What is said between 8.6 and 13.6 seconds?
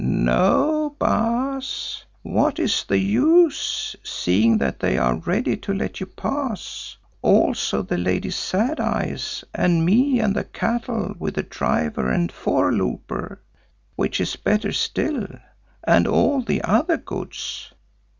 Eyes, and me and the cattle with the driver and voorlooper,